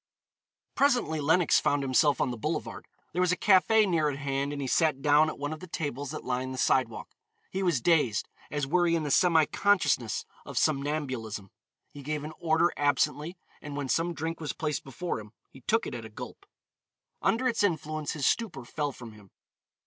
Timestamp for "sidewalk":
6.57-7.13